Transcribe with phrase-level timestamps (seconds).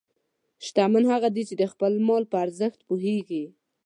[0.65, 3.43] شتمن هغه دی چې د خپل مال په ارزښت پوهېږي.